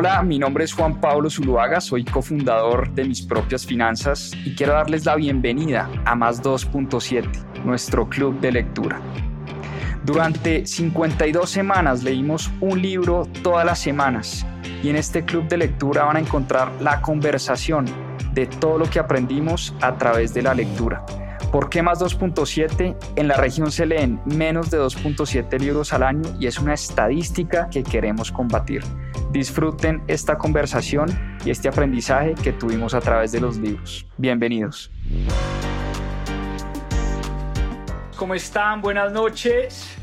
[0.00, 4.74] Hola, mi nombre es Juan Pablo Zuluaga, soy cofundador de Mis Propias Finanzas y quiero
[4.74, 9.00] darles la bienvenida a Más 2.7, nuestro club de lectura.
[10.04, 14.46] Durante 52 semanas leímos un libro todas las semanas
[14.84, 17.84] y en este club de lectura van a encontrar la conversación
[18.34, 21.04] de todo lo que aprendimos a través de la lectura.
[21.50, 22.96] ¿Por qué más 2.7?
[23.16, 27.68] En la región se leen menos de 2.7 libros al año y es una estadística
[27.68, 28.84] que queremos combatir.
[29.30, 31.08] Disfruten esta conversación
[31.44, 34.06] y este aprendizaje que tuvimos a través de los libros.
[34.16, 34.90] Bienvenidos.
[38.16, 38.80] ¿Cómo están?
[38.80, 39.96] Buenas noches.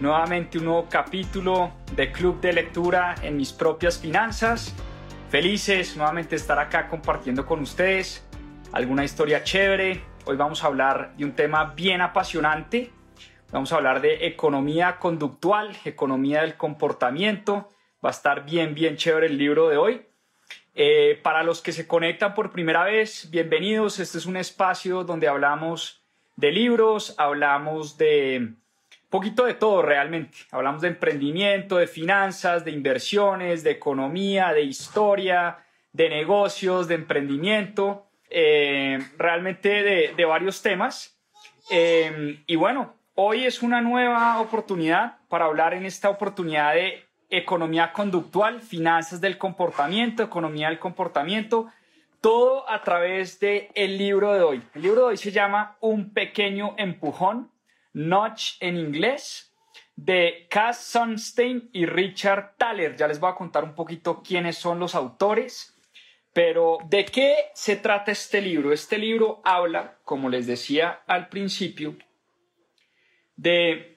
[0.00, 4.74] Nuevamente un nuevo capítulo de Club de Lectura en mis propias finanzas.
[5.30, 8.24] Felices nuevamente estar acá compartiendo con ustedes
[8.72, 12.90] alguna historia chévere, Hoy vamos a hablar de un tema bien apasionante.
[13.52, 17.68] Vamos a hablar de economía conductual, economía del comportamiento.
[18.04, 20.02] Va a estar bien, bien chévere el libro de hoy.
[20.74, 23.98] Eh, para los que se conectan por primera vez, bienvenidos.
[23.98, 26.02] Este es un espacio donde hablamos
[26.36, 28.50] de libros, hablamos de
[29.08, 30.36] poquito de todo realmente.
[30.50, 35.60] Hablamos de emprendimiento, de finanzas, de inversiones, de economía, de historia,
[35.94, 38.06] de negocios, de emprendimiento.
[38.28, 39.82] Eh, realmente
[40.14, 41.18] de, varios temas.
[41.70, 47.92] Eh, y bueno, hoy es una nueva oportunidad para hablar en esta oportunidad de economía
[47.92, 51.70] conductual, finanzas del comportamiento, economía del comportamiento,
[52.20, 54.62] todo a través del el libro de hoy.
[54.74, 57.50] El libro de hoy se llama Un pequeño empujón,
[57.92, 59.54] Notch en inglés,
[59.96, 62.96] de Cass Sunstein y Richard Thaler.
[62.96, 65.74] Ya les voy a contar un poquito quiénes son los autores.
[66.32, 68.72] Pero, ¿de qué se trata este libro?
[68.72, 71.96] Este libro habla, como les decía al principio,
[73.36, 73.93] de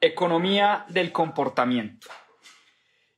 [0.00, 2.08] economía del comportamiento.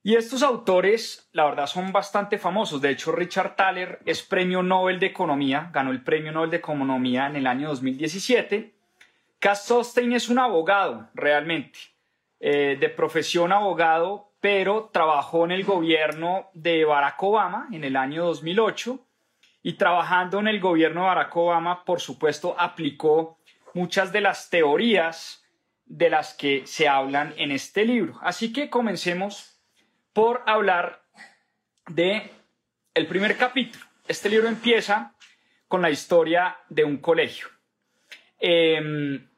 [0.04, 2.80] Y estos autores, la verdad, son bastante famosos.
[2.80, 7.26] De hecho, Richard Thaler es premio Nobel de Economía, ganó el premio Nobel de Economía
[7.28, 8.74] en el año 2017.
[9.38, 11.78] Cass Sostein es un abogado, realmente,
[12.40, 18.24] eh, de profesión abogado, pero trabajó en el gobierno de Barack Obama en el año
[18.24, 18.98] 2008
[19.62, 23.38] y trabajando en el gobierno de Barack Obama, por supuesto, aplicó
[23.72, 25.41] muchas de las teorías
[25.86, 28.18] de las que se hablan en este libro.
[28.22, 29.60] Así que comencemos
[30.12, 31.02] por hablar
[31.88, 32.30] de
[32.94, 33.84] el primer capítulo.
[34.06, 35.14] Este libro empieza
[35.68, 37.48] con la historia de un colegio.
[38.38, 39.28] Em,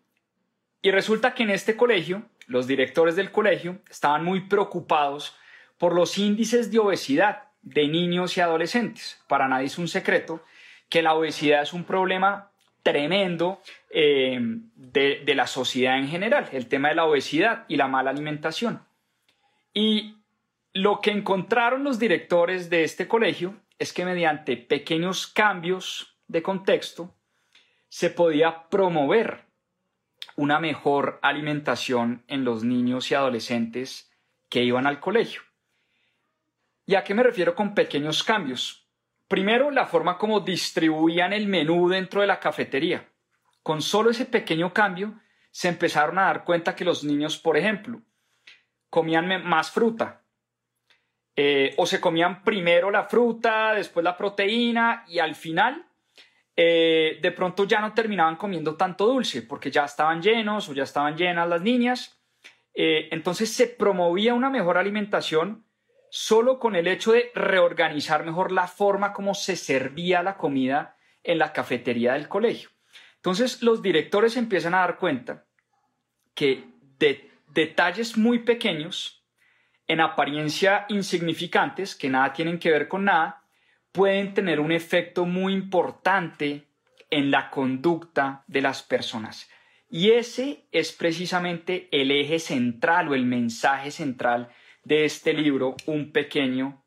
[0.83, 5.37] y resulta que en este colegio los directores del colegio estaban muy preocupados
[5.79, 9.23] por los índices de obesidad de niños y adolescentes.
[9.29, 10.45] Para nadie es un secreto
[10.89, 12.51] que la obesidad es un problema
[12.85, 17.89] tremendo eh, de, de la sociedad en general, el tema de la obesidad y la
[17.89, 18.81] mala alimentación.
[19.73, 20.19] Y
[20.73, 27.13] lo que encontraron los directores de este colegio es que mediante pequeños cambios de contexto
[27.89, 29.45] se podía promover
[30.37, 34.11] una mejor alimentación en los niños y adolescentes
[34.49, 35.43] que iban al colegio.
[36.87, 38.84] ¿Y a qué me refiero con pequeños cambios?
[39.29, 43.09] Primero, la forma como distribuían el menú dentro de la cafetería.
[43.63, 48.03] Con solo ese pequeño cambio, se empezaron a dar cuenta que los niños, por ejemplo,
[48.91, 50.23] comían más fruta.
[51.37, 55.85] Eh, o se comían primero la fruta, después la proteína y al final
[56.57, 60.85] eh, de pronto ya no terminaban comiendo tanto dulce porque ya estaban llenos o ya
[60.85, 62.21] estaban llenas las niñas.
[62.73, 65.64] Eh, entonces se promovía una mejor alimentación
[66.17, 71.39] solo con el hecho de reorganizar mejor la forma como se servía la comida en
[71.39, 72.71] la cafetería del colegio.
[73.17, 75.45] Entonces los directores empiezan a dar cuenta
[76.33, 76.67] que
[77.01, 79.25] de detalles muy pequeños
[79.89, 83.43] en apariencia insignificantes, que nada tienen que ver con nada,
[83.91, 86.69] pueden tener un efecto muy importante
[87.11, 89.51] en la conducta de las personas.
[89.91, 94.53] Y ese es precisamente el eje central o el mensaje central
[94.85, 96.85] de este libro, Un pequeño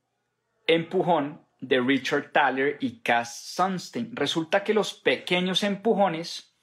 [0.67, 4.15] empujón de Richard Thaler y Cass Sunstein.
[4.15, 6.55] Resulta que los pequeños empujones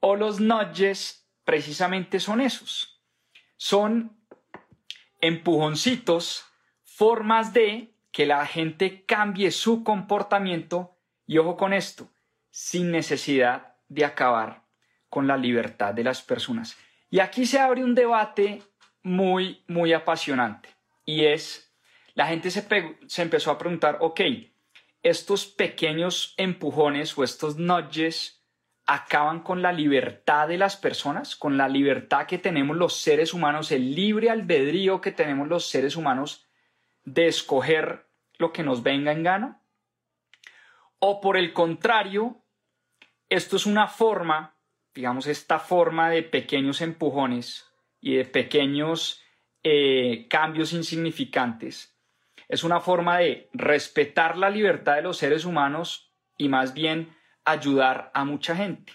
[0.00, 3.02] o los nudges precisamente son esos.
[3.56, 4.16] Son
[5.20, 6.44] empujoncitos,
[6.84, 10.96] formas de que la gente cambie su comportamiento
[11.26, 12.08] y ojo con esto,
[12.50, 14.64] sin necesidad de acabar
[15.08, 16.76] con la libertad de las personas.
[17.10, 18.62] Y aquí se abre un debate
[19.06, 20.68] muy, muy apasionante
[21.04, 21.72] y es,
[22.14, 22.66] la gente se,
[23.06, 24.20] se empezó a preguntar, ok,
[25.00, 28.44] estos pequeños empujones o estos nudges
[28.84, 33.70] acaban con la libertad de las personas, con la libertad que tenemos los seres humanos,
[33.70, 36.48] el libre albedrío que tenemos los seres humanos
[37.04, 38.08] de escoger
[38.38, 39.62] lo que nos venga en gana?
[40.98, 42.42] ¿O por el contrario,
[43.28, 44.56] esto es una forma,
[44.92, 47.70] digamos, esta forma de pequeños empujones
[48.00, 49.22] y de pequeños
[49.62, 51.96] eh, cambios insignificantes,
[52.48, 58.10] es una forma de respetar la libertad de los seres humanos y más bien ayudar
[58.14, 58.92] a mucha gente.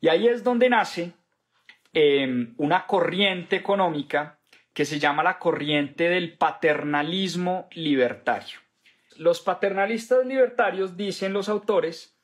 [0.00, 1.14] Y ahí es donde nace
[1.92, 4.38] em, una corriente económica
[4.74, 8.58] que se llama la corriente del paternalismo libertario.
[9.16, 12.18] Los paternalistas libertarios, dicen los autores,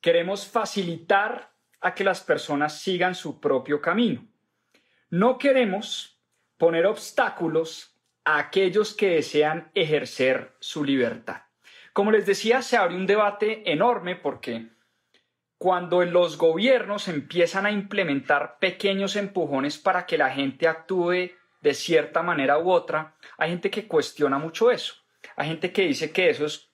[0.00, 4.26] queremos facilitar a que las personas sigan su propio camino.
[5.12, 6.18] No queremos
[6.56, 7.94] poner obstáculos
[8.24, 11.42] a aquellos que desean ejercer su libertad.
[11.92, 14.68] Como les decía, se abre un debate enorme porque
[15.58, 22.22] cuando los gobiernos empiezan a implementar pequeños empujones para que la gente actúe de cierta
[22.22, 24.94] manera u otra, hay gente que cuestiona mucho eso.
[25.36, 26.70] Hay gente que dice que eso es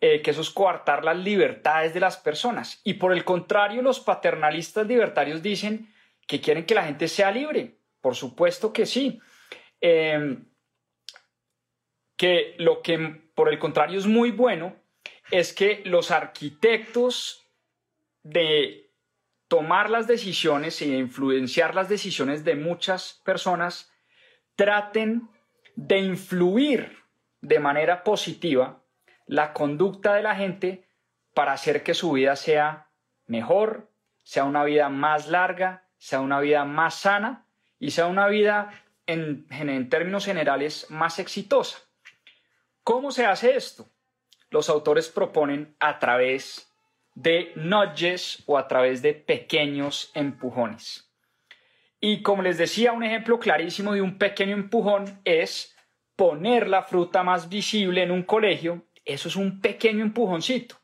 [0.00, 2.80] eh, que eso es coartar las libertades de las personas.
[2.82, 5.92] Y por el contrario, los paternalistas libertarios dicen
[6.28, 7.80] que quieren que la gente sea libre.
[8.00, 9.20] Por supuesto que sí.
[9.80, 10.46] Em,
[12.16, 14.76] que lo que por el contrario es muy bueno
[15.30, 17.46] es que los arquitectos
[18.22, 18.92] de
[19.48, 23.90] tomar las decisiones y influenciar las decisiones de muchas personas,
[24.54, 25.30] traten
[25.74, 27.04] de influir
[27.40, 28.84] de manera positiva
[29.26, 30.88] la conducta de la gente
[31.34, 32.90] para hacer que su vida sea
[33.26, 33.90] mejor,
[34.22, 37.44] sea una vida más larga, sea una vida más sana
[37.78, 38.70] y sea una vida
[39.06, 41.78] en, términos generales más exitosa.
[42.84, 43.86] ¿Cómo se hace esto?
[44.50, 46.72] Los autores proponen a través
[47.14, 51.10] de nudges o a través de pequeños empujones.
[52.00, 55.76] Y como les decía, un ejemplo clarísimo de un pequeño empujón es
[56.14, 58.84] poner la fruta más visible en un colegio.
[59.04, 60.77] Eso es un pequeño empujoncito.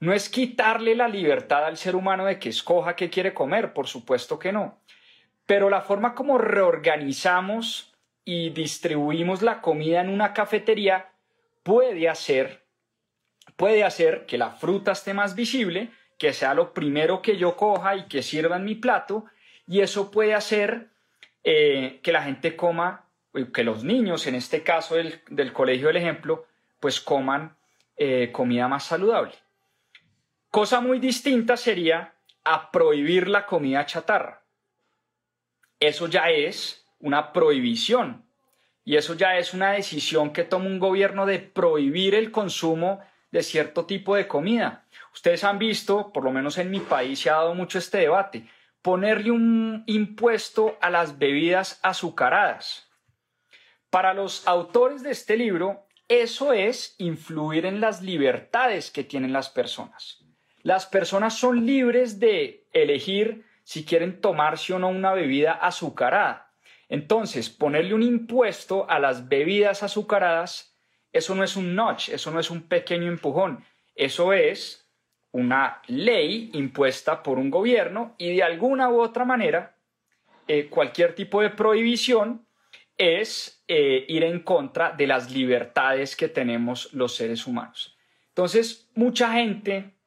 [0.00, 3.86] No es quitarle la libertad al ser humano de que escoja qué quiere comer, por
[3.88, 4.78] supuesto que no.
[5.46, 11.10] Pero la forma como reorganizamos y distribuimos la comida en una cafetería
[11.62, 12.68] puede hacer
[13.58, 17.96] puede hacer que la fruta esté más visible, que sea lo primero que yo coja
[17.96, 19.24] y que sirva en mi plato,
[19.66, 20.90] y eso puede hacer
[21.42, 23.04] eh, que la gente coma,
[23.34, 26.46] eh, que los niños, en este caso del, colegio del ejemplo,
[26.78, 27.56] pues coman
[27.96, 29.34] eh, comida más saludable.
[30.58, 34.42] Cosa muy distinta sería a prohibir la comida chatarra.
[35.78, 38.28] Eso ya es una prohibición
[38.84, 42.98] y eso ya es una decisión que toma un gobierno de prohibir el consumo
[43.30, 44.84] de cierto tipo de comida.
[45.14, 48.48] Ustedes han visto, por lo menos en mi país se ha dado mucho este debate,
[48.82, 52.90] ponerle un impuesto a las bebidas azucaradas.
[53.90, 59.50] Para los autores de este libro, eso es influir en las libertades que tienen las
[59.50, 60.24] personas.
[60.68, 66.52] Las personas son libres de elegir si quieren tomarse o no una bebida azucarada.
[66.90, 70.76] Entonces, ponerle un impuesto a las bebidas azucaradas
[71.10, 74.86] eso no es un notch, eso no es un pequeño empujón, eso es
[75.32, 79.74] una ley impuesta por un gobierno y de alguna u otra manera
[80.48, 82.46] eh, cualquier tipo de prohibición
[82.98, 87.96] es eh, ir en contra de las libertades que tenemos los seres humanos.
[88.28, 89.97] Entonces, mucha gente,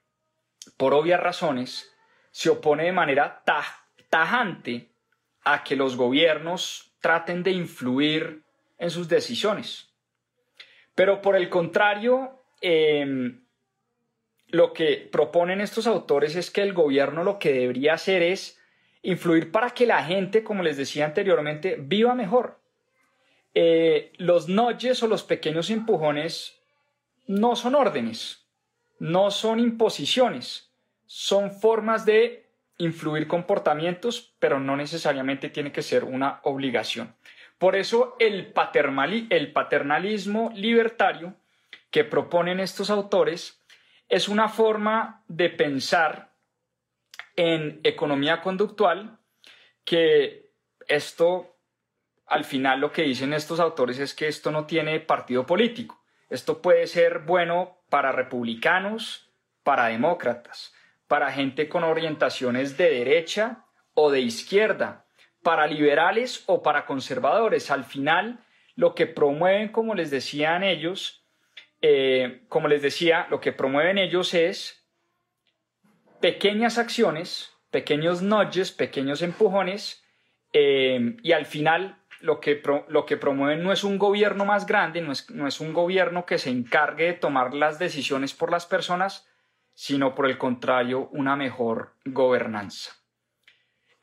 [0.77, 1.93] por obvias razones,
[2.31, 3.43] se opone de manera
[4.09, 4.89] tajante
[5.43, 8.43] a que los gobiernos traten de influir
[8.77, 9.89] en sus decisiones.
[10.95, 13.43] Pero por el contrario, em,
[14.47, 18.59] lo que proponen estos autores es que el gobierno lo que debería hacer es
[19.01, 22.59] influir para que la gente, como les decía anteriormente, viva mejor.
[23.53, 26.61] eh, los nudges o los pequeños empujones
[27.27, 28.40] no son órdenes,
[29.01, 30.71] no son imposiciones,
[31.07, 37.15] son formas de influir comportamientos, pero no necesariamente tiene que ser una obligación.
[37.57, 41.33] Por eso el, paternalismo libertario
[41.89, 43.59] que proponen estos autores
[44.07, 46.35] es una forma de pensar
[47.35, 49.17] en economía conductual
[49.83, 50.51] que
[50.87, 51.55] esto,
[52.27, 56.03] al final lo que dicen estos autores es que esto no tiene partido político.
[56.29, 59.29] Esto puede ser bueno para republicanos,
[59.63, 60.73] para demócratas,
[61.07, 65.05] para gente con orientaciones de derecha o de izquierda,
[65.43, 67.69] para liberales o para conservadores.
[67.69, 68.39] Al final,
[68.77, 71.25] lo que promueven, como les decían ellos,
[71.81, 74.87] eh, como les decía, lo que promueven ellos es
[76.21, 80.01] pequeñas acciones, pequeños nudges, pequeños empujones,
[80.53, 85.01] eh, y al final lo que, lo que promueven no es un gobierno más grande,
[85.01, 88.65] no es, no es un gobierno que se encargue de tomar las decisiones por las
[88.65, 89.27] personas,
[89.73, 92.93] sino por el contrario, una mejor gobernanza.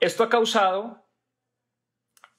[0.01, 1.09] Esto ha causado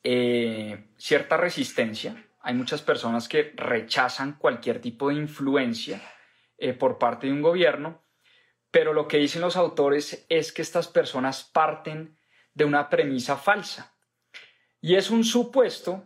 [0.04, 2.26] eh, cierta resistencia.
[2.42, 6.02] Hay muchas personas que rechazan cualquier tipo de influencia
[6.58, 8.04] eh, por parte de un gobierno,
[8.72, 12.18] pero lo que dicen los autores es que estas personas parten
[12.54, 13.96] de una premisa falsa.
[14.82, 16.06] Y es un supuesto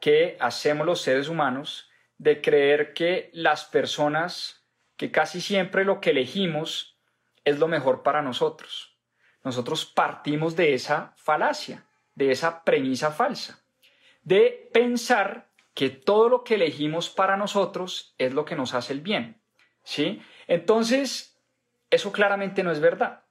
[0.00, 4.66] que hacemos los seres humanos de creer que las personas,
[4.96, 6.98] que casi siempre lo que elegimos
[7.44, 8.98] es lo mejor para nosotros.
[9.42, 13.64] Nosotros partimos de esa falacia de esa premisa falsa,
[14.22, 19.00] de pensar que todo lo que elegimos para nosotros es lo que nos hace el
[19.00, 19.42] bien.
[19.82, 20.22] ¿Sí?
[20.46, 21.42] Entonces,
[21.90, 23.24] eso claramente no es verdad.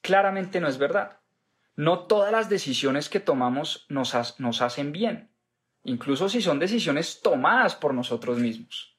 [0.00, 1.19] Claramente no es verdad.
[1.80, 5.30] No todas las decisiones que tomamos nos, nos hacen bien,
[5.82, 8.98] incluso si son decisiones tomadas por nosotros mismos.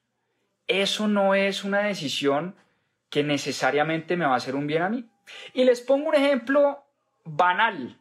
[0.66, 2.56] Eso no es una decisión
[3.12, 5.08] que necesariamente me va a hacer un bien a mí.
[5.54, 6.84] Y les pongo un ejemplo
[7.24, 8.00] banal,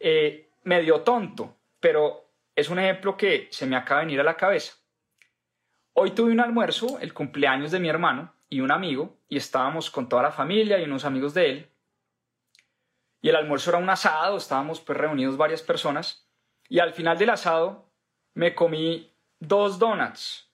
[0.00, 4.38] eh, medio tonto, pero es un ejemplo que se me acaba de venir a la
[4.38, 4.76] cabeza.
[5.92, 10.08] Hoy tuve un almuerzo, el cumpleaños de mi hermano y un amigo, y estábamos con
[10.08, 11.70] toda la familia y unos amigos de él.
[13.20, 16.28] Y el almuerzo era un asado, estábamos pues reunidos varias personas,
[16.68, 17.90] y al final del asado
[18.34, 20.52] me comí dos donuts,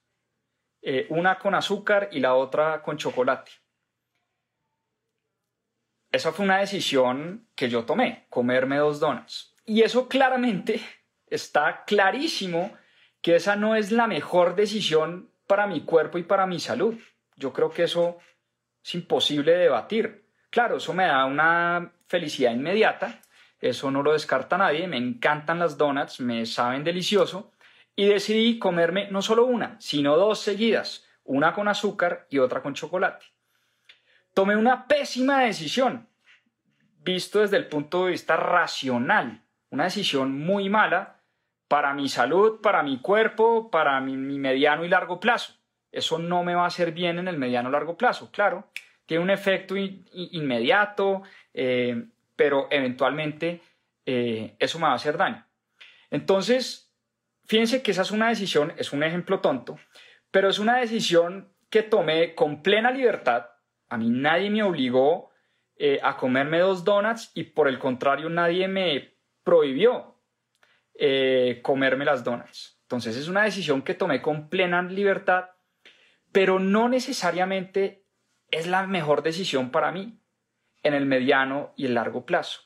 [0.82, 3.50] eh, una con azúcar y la otra con chocolate.
[6.10, 9.54] Esa fue una decisión que yo tomé, comerme dos donuts.
[9.64, 10.80] Y eso claramente
[11.26, 12.72] está clarísimo
[13.22, 16.98] que esa no es la mejor decisión para mi cuerpo y para mi salud.
[17.36, 18.18] Yo creo que eso
[18.84, 20.21] es imposible de debatir.
[20.52, 23.22] Claro, eso me da una felicidad inmediata,
[23.58, 27.52] eso no lo descarta nadie, me encantan las donuts, me saben delicioso,
[27.96, 32.74] y decidí comerme no solo una, sino dos seguidas, una con azúcar y otra con
[32.74, 33.24] chocolate.
[34.34, 36.06] Tomé una pésima decisión,
[36.98, 41.22] visto desde el punto de vista racional, una decisión muy mala
[41.66, 45.54] para mi salud, para mi cuerpo, para mi, mediano y largo plazo.
[45.90, 48.70] Eso no me va a hacer bien en el mediano y largo plazo, claro.
[49.12, 51.20] Tiene un efecto inmediato,
[51.52, 52.02] eh,
[52.34, 53.60] pero eventualmente
[54.06, 55.46] eh, eso me va a hacer daño.
[56.10, 56.96] Entonces,
[57.44, 59.78] fíjense que esa es una decisión, es un ejemplo tonto,
[60.30, 63.50] pero es una decisión que tomé con plena libertad,
[63.90, 65.30] a mí nadie me obligó
[65.76, 70.22] eh, a comerme dos donuts y por el contrario nadie me prohibió
[71.60, 72.80] comerme las donuts.
[72.84, 75.50] Entonces es una decisión que tomé con plena libertad,
[76.32, 78.01] pero no necesariamente
[78.52, 80.20] es la mejor decisión para mí
[80.84, 82.60] en el mediano y el largo plazo.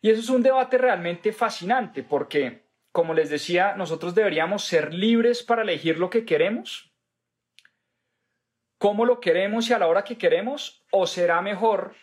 [0.00, 5.42] Y eso es un debate realmente fascinante porque, como les decía, nosotros deberíamos ser libres
[5.42, 6.92] para elegir lo que queremos
[8.78, 11.94] cómo lo queremos y a la hora que queremos, o será mejor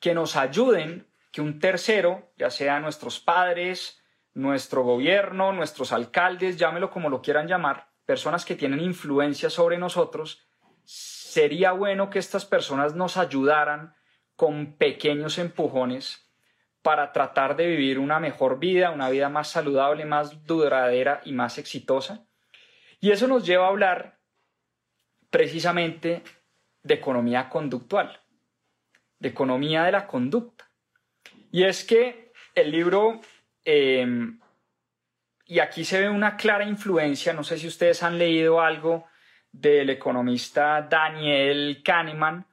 [0.00, 4.02] que nos ayuden que un tercero, ya sea nuestros padres,
[4.34, 10.46] nuestro gobierno, nuestros alcaldes, llámelo como lo quieran llamar, personas que tienen influencia sobre nosotros,
[11.30, 13.94] sería bueno que estas personas nos ayudaran
[14.34, 16.28] con pequeños empujones
[16.82, 21.56] para tratar de vivir una mejor vida, una vida más saludable, más duradera y más
[21.58, 22.26] exitosa.
[23.00, 24.18] Y eso nos lleva a hablar
[25.30, 26.24] precisamente
[26.82, 28.20] de economía conductual,
[29.20, 30.68] de economía de la conducta.
[31.52, 33.20] Y es que el libro,
[33.64, 34.40] em,
[35.46, 39.06] y aquí se ve una clara influencia, no sé si ustedes han leído algo
[39.52, 42.46] del economista Daniel Kahneman,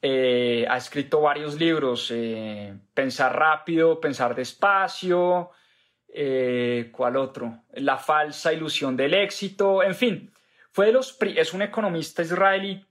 [0.00, 5.50] eh, ha escrito varios libros, eh, Pensar rápido, Pensar despacio,
[6.14, 7.62] Eh, ¿Cuál otro?
[7.72, 9.82] La falsa ilusión del éxito.
[9.82, 10.30] En fin,
[10.70, 12.84] fue de los, es un economista israelí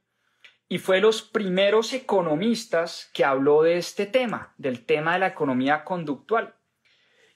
[0.68, 5.28] y fue de los primeros economistas que habló de este tema, del tema de la
[5.28, 6.56] economía conductual.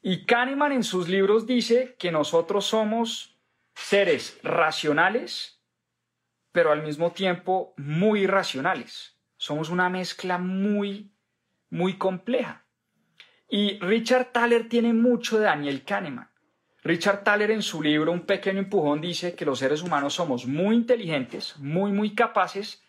[0.01, 3.37] Y Kahneman en sus libros dice que nosotros somos
[3.75, 5.54] seres racionales,
[6.55, 9.17] pero al mismo tiempo muy irracionales.
[9.35, 11.11] Somos una mezcla muy,
[11.69, 12.65] muy compleja.
[13.49, 16.29] Y Richard Thaler tiene mucho de Daniel Kahneman.
[16.81, 20.77] Richard Thaler en su libro Un pequeño empujón dice que los seres humanos somos muy
[20.77, 22.81] inteligentes, muy, muy capaces,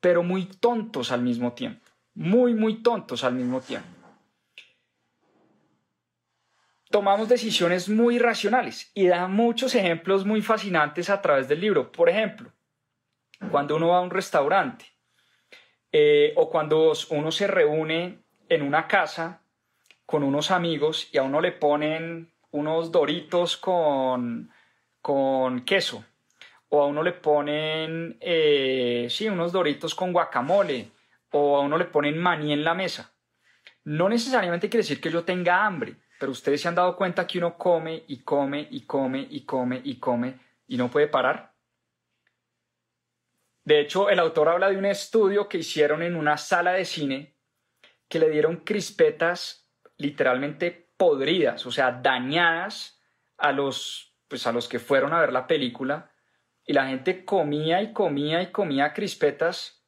[0.00, 1.84] pero muy tontos al mismo tiempo.
[2.14, 3.88] Muy, muy tontos al mismo tiempo.
[6.90, 11.92] Tomamos decisiones muy irracionales y da muchos ejemplos muy fascinantes a través del libro.
[11.92, 12.50] Por ejemplo,
[13.50, 14.86] cuando uno va a un restaurante
[15.90, 18.18] eh, o cuando uno se reúne
[18.48, 19.42] en una casa
[20.06, 24.50] con unos amigos y a uno le ponen unos doritos con,
[25.00, 26.04] con queso
[26.68, 30.90] o a uno le ponen, eh, sí, unos doritos con guacamole
[31.32, 33.12] o a uno le ponen maní en la mesa.
[33.84, 37.38] No necesariamente quiere decir que yo tenga hambre, pero ustedes se han dado cuenta que
[37.38, 41.51] uno come y come y come y come y come y no puede parar.
[43.64, 47.36] De hecho, el autor habla de un estudio que hicieron en una sala de cine
[48.08, 53.00] que le dieron crispetas literalmente podridas, o sea, dañadas
[53.38, 56.10] a los, pues a los que fueron a ver la película
[56.64, 59.84] y la gente comía y comía y comía crispetas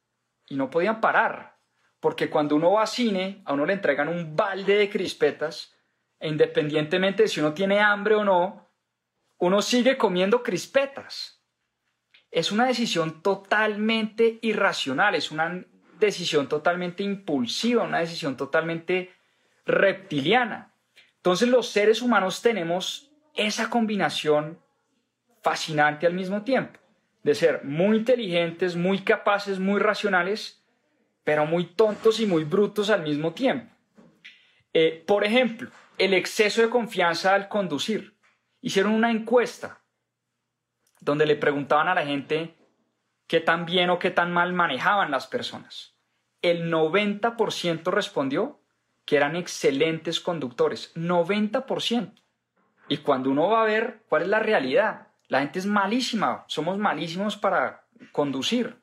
[0.47, 1.57] y no podían parar,
[1.99, 5.75] porque cuando uno va a cine, a uno le entregan un balde de crispetas
[6.19, 8.71] e independientemente de si uno tiene hambre o no,
[9.37, 11.34] uno sigue comiendo crispetas.
[12.35, 15.63] Es una decisión totalmente irracional, es una
[15.97, 19.13] decisión totalmente impulsiva, una decisión totalmente
[19.65, 20.73] reptiliana.
[21.15, 24.59] Entonces los seres humanos tenemos esa combinación
[25.43, 26.77] fascinante al mismo tiempo,
[27.23, 30.61] de ser muy inteligentes, muy capaces, muy racionales,
[31.23, 33.73] pero muy tontos y muy brutos al mismo tiempo.
[34.73, 38.17] Eh, por ejemplo, el exceso de confianza al conducir.
[38.59, 39.84] Hicieron una encuesta
[41.05, 42.55] donde le preguntaban a la gente
[43.27, 45.95] qué tan bien o qué tan mal manejaban las personas.
[46.41, 48.59] El 90% respondió
[49.05, 52.11] que eran excelentes conductores, 90%.
[52.89, 56.77] Y cuando uno va a ver cuál es la realidad, la gente es malísima, somos
[56.77, 58.77] malísimos para conducir.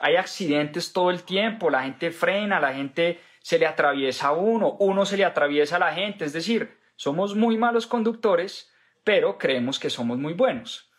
[0.00, 4.76] Hay accidentes todo el tiempo, la gente frena, la gente se le atraviesa a uno,
[4.80, 8.72] uno se le atraviesa a la gente, es decir, somos muy malos conductores,
[9.04, 10.91] pero creemos que somos muy buenos.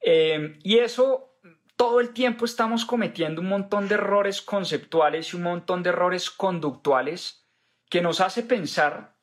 [0.00, 1.38] Eh, y eso
[1.76, 6.30] todo el tiempo estamos cometiendo un montón de errores conceptuales y un montón de errores
[6.30, 7.46] conductuales
[7.88, 9.16] que nos hace pensar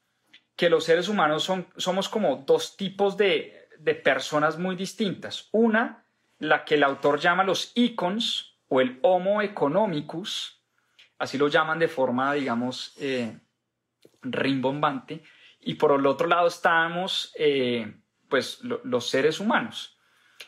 [0.56, 5.50] que los seres humanos son, somos como dos tipos de, de personas muy distintas.
[5.52, 6.06] Una,
[6.40, 10.62] la que el autor llama los icons o el homo economicus,
[11.20, 13.38] así lo llaman de forma, digamos, eh,
[14.22, 15.24] rimbombante,
[15.60, 17.94] y por el otro lado estamos, eh,
[18.30, 19.95] pues, los seres humanos.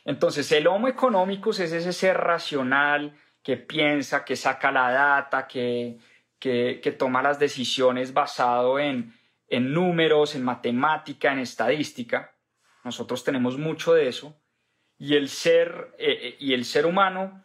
[0.07, 5.97] Entonces, el homo economicus es ese ser racional que piensa, que saca la data, que,
[6.39, 9.13] que, toma las decisiones basado en,
[9.49, 12.33] números, en matemática, en estadística.
[12.85, 14.33] Nosotros tenemos mucho de eso.
[14.97, 17.43] Y el ser, eh, eh, y el ser humano,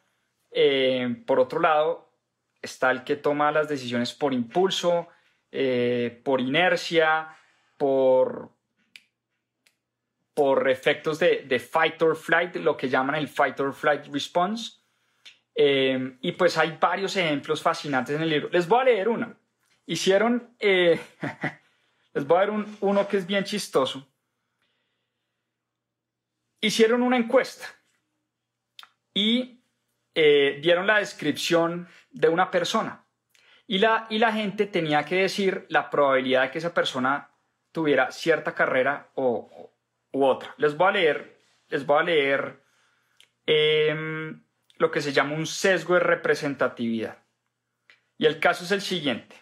[0.52, 2.12] eh, por otro lado,
[2.62, 5.08] está el que toma las decisiones por impulso,
[6.22, 7.36] por inercia,
[7.76, 8.52] por,
[10.34, 14.82] por efectos de, de, fight or flight, lo que llaman el fight or flight response.
[15.54, 18.48] Eh, y pues hay varios ejemplos fascinantes en el libro.
[18.50, 19.36] Les voy a leer uno.
[19.86, 20.98] Hicieron, eh,
[22.14, 24.08] les voy a leer uno que es bien chistoso.
[26.60, 27.66] Hicieron una encuesta
[29.12, 29.60] y
[30.14, 33.04] eh, dieron la descripción de una persona.
[33.66, 37.30] Y la, y la gente tenía que decir la probabilidad de que esa persona
[37.72, 39.71] tuviera cierta carrera o,
[40.12, 40.54] u otra.
[40.58, 42.62] Les voy a leer, les voy a leer
[43.46, 44.44] em,
[44.76, 47.18] lo que se llama un sesgo de representatividad.
[48.18, 49.36] Y el caso es el siguiente.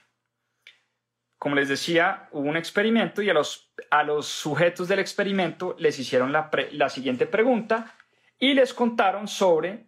[1.39, 5.99] Como les decía, hubo un experimento y a los, a los sujetos del experimento les
[5.99, 7.95] hicieron la, la siguiente pregunta
[8.39, 9.87] y les contaron sobre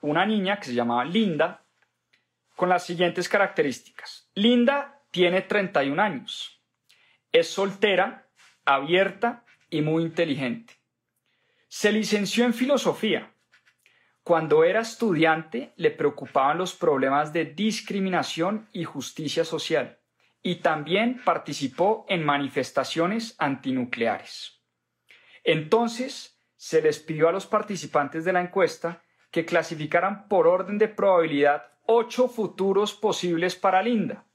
[0.00, 1.64] una niña que se llamaba Linda
[2.56, 4.30] con las siguientes características.
[4.34, 6.62] Linda tiene 31 años,
[7.32, 8.28] es soltera,
[8.64, 10.74] abierta y muy inteligente.
[11.68, 13.32] Se licenció en filosofía
[14.22, 19.98] cuando era estudiante le preocupaban los problemas de discriminación y justicia social
[20.42, 24.62] y también participó en manifestaciones antinucleares.
[25.42, 30.88] Entonces, se les pidió a los participantes de la encuesta que clasificaran por orden de
[30.88, 34.26] probabilidad ocho futuros posibles para Linda.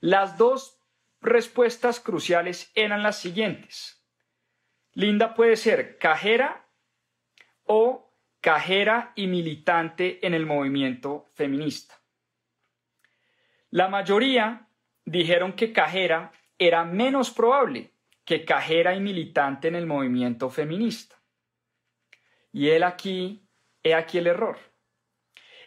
[0.00, 0.78] Las dos
[1.20, 4.03] respuestas cruciales eran las siguientes.
[4.94, 6.66] Linda puede ser cajera
[7.64, 12.00] o cajera y militante en el movimiento feminista.
[13.70, 14.68] La mayoría
[15.04, 17.90] dijeron que cajera era menos probable
[18.24, 21.16] que cajera y militante en el movimiento feminista.
[22.52, 23.48] Y él aquí,
[23.82, 24.58] he aquí el error.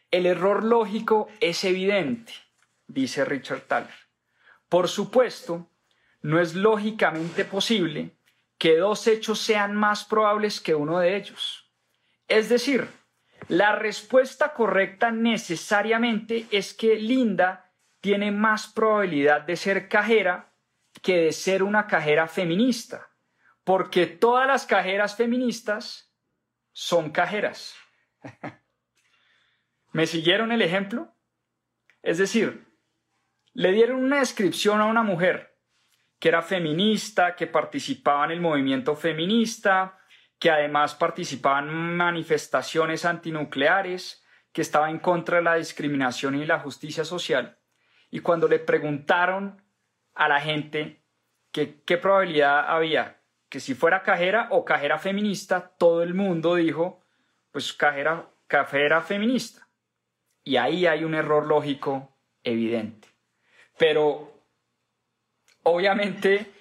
[0.09, 2.33] El error lógico es evidente,
[2.87, 3.93] dice Richard Thaler.
[4.69, 5.69] Por supuesto,
[6.21, 8.16] no es lógicamente posible
[8.57, 11.71] que dos hechos sean más probables que uno de ellos.
[12.27, 12.89] Es decir,
[13.47, 20.53] la respuesta correcta necesariamente es que Linda tiene más probabilidad de ser cajera
[21.01, 23.09] que de ser una cajera feminista,
[23.63, 26.13] porque todas las cajeras feministas
[26.73, 27.75] son cajeras.
[29.91, 31.15] ¿Me siguieron el ejemplo?
[32.01, 32.67] Es decir,
[33.53, 35.56] le dieron una descripción a una mujer
[36.19, 39.99] que era feminista, que participaba en el movimiento feminista,
[40.39, 46.59] que además participaba en manifestaciones antinucleares, que estaba en contra de la discriminación y la
[46.59, 47.59] justicia social.
[48.09, 49.61] Y cuando le preguntaron
[50.15, 51.03] a la gente
[51.51, 53.17] que, qué probabilidad había
[53.49, 57.03] que si fuera cajera o cajera feminista, todo el mundo dijo,
[57.51, 59.69] pues cajera, cajera feminista.
[60.43, 63.07] Y ahí hay un error lógico evidente.
[63.77, 64.36] Pero
[65.67, 66.51] obviamente,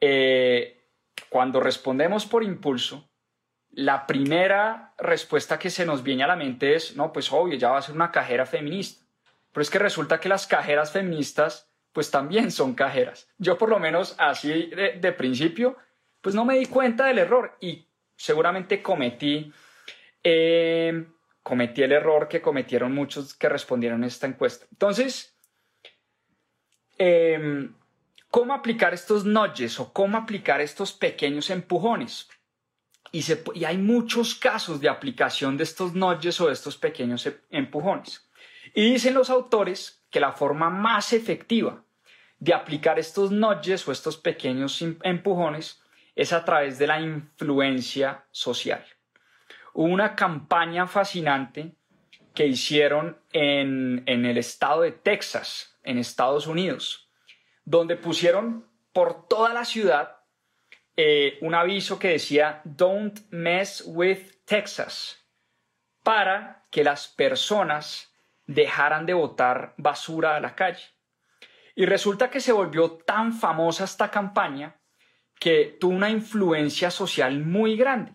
[0.00, 0.88] eh,
[1.28, 3.08] cuando respondemos por impulso,
[3.70, 7.70] la primera respuesta que se nos viene a la mente es, no, pues obvio, ya
[7.70, 9.04] va a ser una cajera feminista.
[9.52, 13.28] Pero es que resulta que las cajeras feministas, pues también son cajeras.
[13.38, 15.76] Yo por lo menos así de, principio,
[16.20, 19.52] pues no me di cuenta del error y seguramente cometí
[20.22, 21.06] eh,
[21.46, 24.66] cometí el error que cometieron muchos que respondieron a esta encuesta.
[24.72, 25.38] Entonces,
[26.98, 27.72] em,
[28.36, 32.28] ¿cómo aplicar estos nudges o cómo aplicar estos pequeños empujones?
[33.10, 33.24] Y,
[33.64, 38.28] hay muchos casos de aplicación de estos nudges o de estos pequeños em, empujones.
[38.74, 41.82] Y dicen los autores que la forma más efectiva
[42.38, 45.80] de aplicar estos nudges o estos pequeños em, empujones
[46.14, 48.84] es a través de la influencia social
[49.72, 51.72] una campaña fascinante
[52.34, 57.05] que hicieron en, el estado de Texas, en Estados Unidos,
[57.66, 60.20] donde pusieron por toda la ciudad
[60.96, 65.22] eh, un aviso que decía Don't mess with Texas
[66.02, 68.14] para que las personas
[68.46, 70.84] dejaran de botar basura a la calle.
[71.74, 74.76] Y resulta que se volvió tan famosa esta campaña
[75.38, 78.14] que tuvo una influencia social muy grande.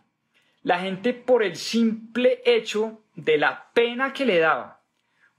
[0.64, 4.81] La gente por el simple hecho de la pena que le daba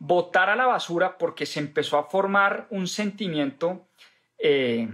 [0.05, 3.87] botar a la basura porque se empezó a formar un sentimiento
[4.37, 4.89] eh,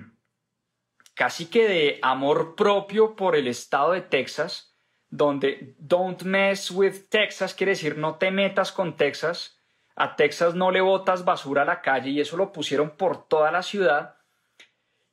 [1.15, 4.77] casi que de amor propio por el estado de Texas,
[5.09, 9.59] donde don't mess with Texas quiere decir no te metas con Texas,
[9.97, 13.51] a Texas no le botas basura a la calle y eso lo pusieron por toda
[13.51, 14.17] la ciudad.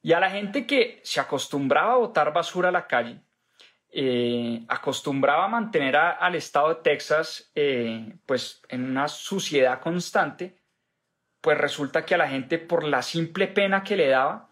[0.02, 3.22] Y a la gente que se acostumbraba a botar basura a la calle,
[3.98, 10.58] eh, acostumbraba a mantener al estado de Texas eh, pues en una suciedad constante,
[11.40, 14.50] pues resulta que a la gente por la simple pena que le daba,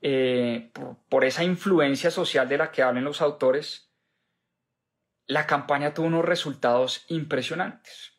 [0.00, 0.70] eh,
[1.10, 3.92] por, esa influencia social de la que hablan los autores,
[5.26, 8.14] la campaña tuvo unos resultados impresionantes.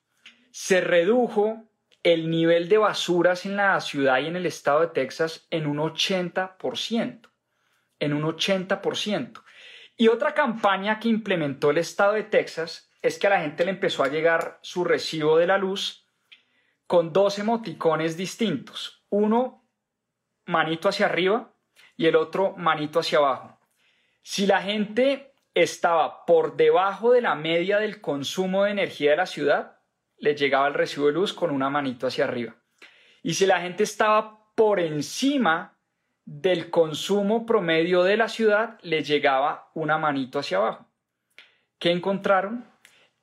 [0.52, 1.72] Se redujo
[2.04, 5.78] el nivel de basuras en la ciudad y en el estado de Texas en un
[5.78, 7.32] 80%,
[7.98, 9.42] en un 80%.
[10.02, 13.70] Y otra campaña que implementó el estado de Texas es que a la gente le
[13.70, 16.08] empezó a llegar su recibo de la luz
[16.88, 19.06] con dos emoticones distintos.
[19.10, 19.70] Uno
[20.48, 21.54] manito hacia arriba
[21.96, 23.60] y el otro manito hacia abajo.
[24.24, 29.28] Si la gente estaba por debajo de la media del consumo de energía de la
[29.28, 29.78] ciudad,
[30.18, 32.56] le llegaba el recibo de luz con una manito hacia arriba.
[33.22, 35.78] Y si la gente estaba por encima
[36.26, 40.86] del consumo promedio de la ciudad le llegaba una manito hacia abajo.
[41.80, 42.66] ¿Qué encontraron?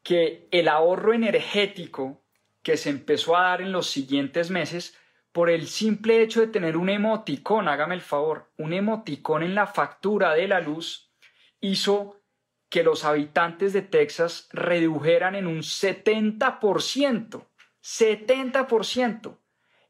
[0.03, 2.23] Que el ahorro energético
[2.63, 4.97] que se empezó a dar en los siguientes meses
[5.33, 9.67] por el simple hecho de tener un emoticón, hágame el favor, un emoticón en la
[9.67, 11.13] factura de la luz,
[11.61, 12.21] hizo
[12.69, 17.47] que los habitantes de Texas redujeran en un 70%,
[17.83, 19.39] 70%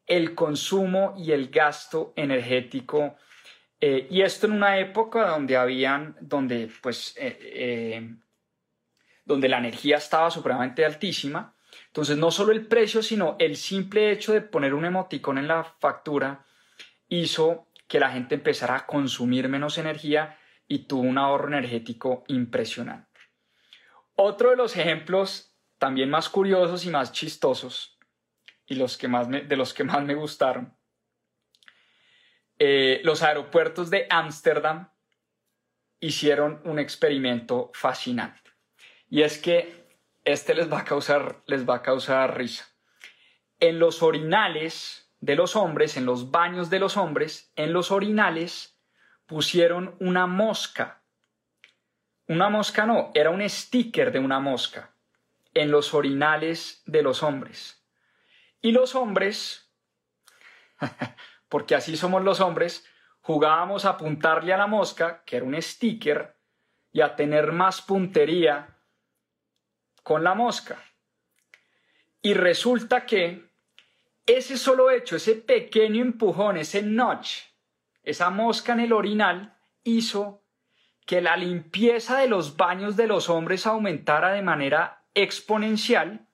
[0.09, 3.17] el consumo y el gasto energético.
[3.81, 8.15] Eh, y esto en una época donde habían, donde pues, eh, eh,
[9.25, 11.55] donde la energía estaba supremamente altísima.
[11.87, 15.63] Entonces, no solo el precio, sino el simple hecho de poner un emoticón en la
[15.63, 16.47] factura
[17.09, 23.21] hizo que la gente empezara a consumir menos energía y tuvo un ahorro energético impresionante.
[24.15, 27.98] Otro de los ejemplos también más curiosos y más chistosos
[28.69, 30.77] y los que más de los que más me gustaron.
[32.59, 34.91] Eh, los aeropuertos de Ámsterdam
[36.01, 38.51] hicieron un experimento fascinante.
[39.09, 39.87] Y es que
[40.25, 42.69] este les va a causar, les va a causar risa.
[43.59, 48.79] En los orinales de los hombres, en los baños de los hombres, en los orinales
[49.27, 51.03] pusieron una mosca.
[52.27, 54.95] Una mosca no, era un sticker de una mosca
[55.55, 57.78] en los orinales de los hombres.
[58.61, 59.73] Y los hombres,
[61.49, 62.87] porque así somos los hombres,
[63.21, 66.37] jugábamos a apuntarle a la mosca, que era un sticker,
[66.93, 68.77] y a tener más puntería
[70.03, 70.83] con la mosca.
[72.23, 73.49] Y resulta que
[74.27, 77.43] ese solo hecho, ese pequeño empujón, ese notch,
[78.03, 80.43] esa mosca en el orinal, hizo
[81.07, 86.27] que la limpieza de los baños de los hombres aumentara de manera exponencial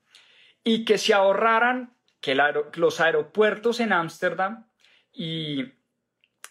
[0.65, 4.67] y que se ahorraran que los aeropuertos en Ámsterdam
[5.13, 5.75] y,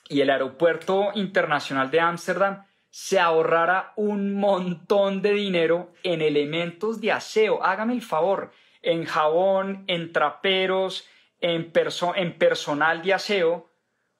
[0.10, 7.64] el aeropuerto internacional de Ámsterdam se ahorrara un montón de dinero en elementos de aseo.
[7.64, 8.52] Hágame el favor,
[8.84, 11.08] en jabón, en traperos,
[11.40, 11.72] en,
[12.16, 13.72] en personal de aseo,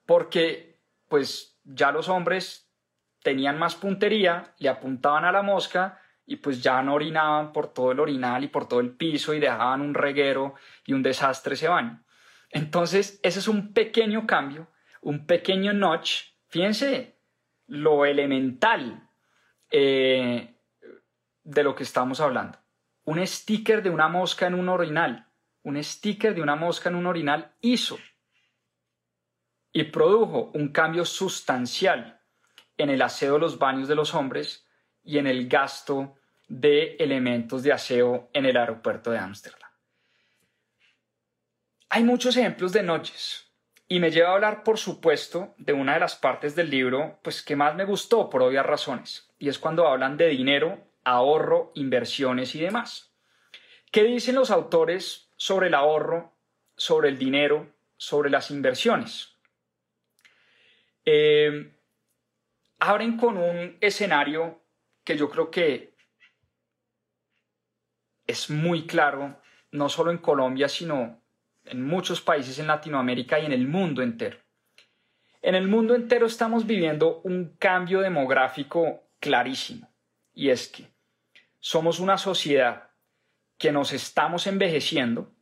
[0.06, 2.68] porque pues ya los hombres
[3.22, 7.92] tenían más puntería, le apuntaban a la mosca y pues ya no orinaban por todo
[7.92, 10.54] el orinal y por todo el piso y dejaban un reguero
[10.86, 12.02] y un desastre ese baño.
[12.50, 14.68] Entonces, ese es un pequeño cambio,
[15.02, 16.32] un pequeño notch.
[16.48, 17.18] Fíjense
[17.66, 19.08] lo elemental
[19.70, 20.54] eh,
[21.42, 22.58] de lo que estamos hablando.
[23.04, 25.28] Un sticker de una mosca en un orinal,
[25.62, 27.98] un sticker de una mosca en un orinal hizo
[29.72, 32.20] y produjo un cambio sustancial
[32.78, 34.63] en el aseo de los baños de los hombres
[35.04, 36.16] y en el gasto
[36.48, 39.70] de elementos de aseo en el aeropuerto de Ámsterdam.
[41.90, 43.52] Hay muchos ejemplos de noches
[43.86, 47.42] y me lleva a hablar, por supuesto, de una de las partes del libro pues
[47.42, 52.54] que más me gustó por obvias razones, y es cuando hablan de dinero, ahorro, inversiones
[52.54, 53.14] y demás.
[53.90, 56.34] ¿Qué dicen los autores sobre el ahorro,
[56.76, 59.36] sobre el dinero, sobre las inversiones?
[61.04, 61.76] Eh,
[62.80, 64.63] abren con un escenario
[65.04, 65.94] que yo creo que
[68.26, 69.40] es muy claro,
[69.70, 71.20] no solo en Colombia, sino
[71.64, 74.38] en muchos países en Latinoamérica y en el mundo entero.
[75.42, 79.92] En el mundo entero estamos viviendo un cambio demográfico clarísimo,
[80.32, 80.88] y es que
[81.60, 82.90] somos una sociedad
[83.58, 85.32] que nos estamos envejeciendo,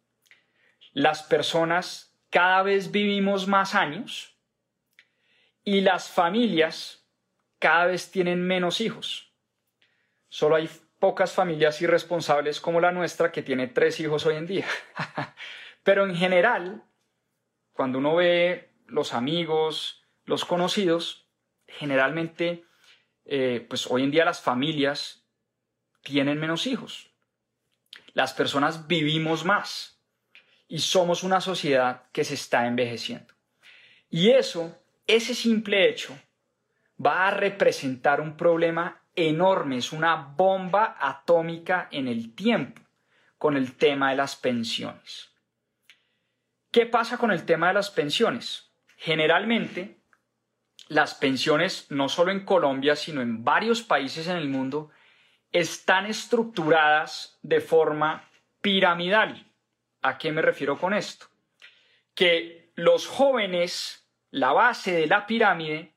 [0.93, 4.37] las personas cada vez vivimos más años
[5.65, 7.09] y las familias
[7.59, 9.32] cada vez tienen menos hijos.
[10.33, 10.67] Solo hay
[10.99, 14.67] pocas familias irresponsables como la nuestra que tiene tres hijos hoy en día.
[15.83, 16.85] Pero en general,
[17.75, 21.29] cuando uno ve los amigos, los conocidos,
[21.67, 22.65] generalmente,
[23.27, 25.29] eh, pues hoy en día las familias
[26.01, 27.11] tienen menos hijos.
[28.15, 30.01] Las personas vivimos más
[30.67, 33.35] y somos una sociedad que se está envejeciendo.
[34.09, 36.19] Y eso, ese simple hecho,
[36.99, 42.81] va a representar un problema enorme, es una bomba atómica en el tiempo
[43.39, 45.31] con el tema de las pensiones.
[46.71, 48.73] ¿Qué pasa con el tema de las pensiones?
[48.97, 49.99] Generalmente,
[50.89, 54.91] las pensiones, no solo en Colombia, sino en varios países en el mundo,
[55.51, 58.29] están estructuradas de forma
[58.61, 59.47] piramidal.
[60.01, 61.27] ¿A qué me refiero con esto?
[62.15, 65.92] Que los jóvenes, la base de la pirámide,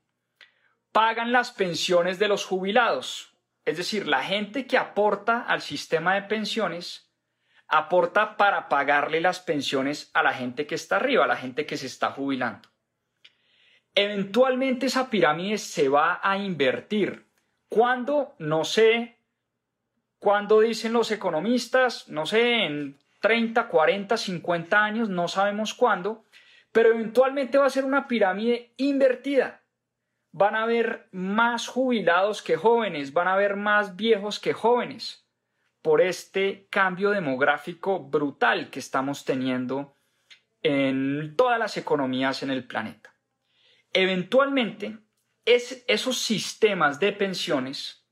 [0.96, 3.36] pagan las pensiones de los jubilados.
[3.66, 7.12] Es decir, la gente que aporta al sistema de pensiones
[7.68, 11.76] aporta para pagarle las pensiones a la gente que está arriba, a la gente que
[11.76, 12.70] se está jubilando.
[13.94, 17.26] Eventualmente esa pirámide se va a invertir.
[17.68, 18.34] ¿Cuándo?
[18.40, 19.18] No sé.
[20.18, 22.08] ¿Cuándo dicen los economistas?
[22.08, 26.24] No sé, en 30, 40, 50 años, no sabemos cuándo,
[26.72, 29.65] pero eventualmente va a ser una pirámide invertida
[30.38, 35.26] van a haber más jubilados que jóvenes, van a haber más viejos que jóvenes
[35.82, 39.96] por este cambio demográfico brutal que estamos teniendo
[40.62, 43.16] en todas las economías en el planeta.
[43.94, 44.98] Eventualmente,
[45.46, 48.06] esos sistemas de pensiones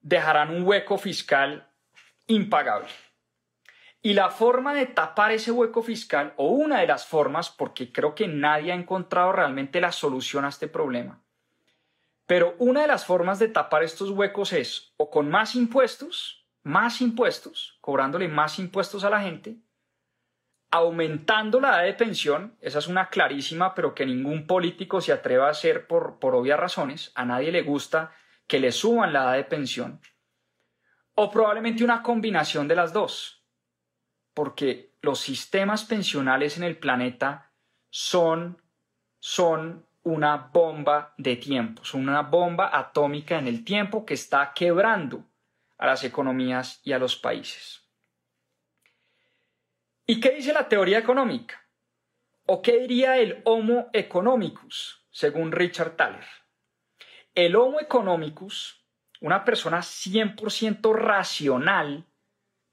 [0.00, 1.70] dejarán un hueco fiscal
[2.28, 2.88] impagable.
[4.06, 8.14] Y la forma de tapar ese hueco fiscal, o una de las formas, porque creo
[8.14, 11.22] que nadie ha encontrado realmente la solución a este problema,
[12.26, 17.00] pero una de las formas de tapar estos huecos es o con más impuestos, más
[17.00, 19.56] impuestos, cobrándole más impuestos a la gente,
[20.70, 25.46] aumentando la edad de pensión, esa es una clarísima, pero que ningún político se atreva
[25.46, 28.12] a hacer por, por obvias razones, a nadie le gusta
[28.46, 30.02] que le suban la edad de pensión,
[31.14, 33.43] o probablemente una combinación de las dos,
[34.34, 37.52] porque los sistemas pensionales en el planeta
[37.90, 38.60] son,
[39.20, 45.24] son una bomba de tiempo, una bomba atómica en el tiempo que está quebrando
[45.78, 47.82] a las economías y a los países.
[50.06, 51.64] ¿Y qué dice la teoría económica?
[52.46, 56.26] ¿O qué diría el Homo economicus, según Richard Thaler?
[57.34, 58.84] El Homo economicus,
[59.22, 62.04] una persona 100% racional,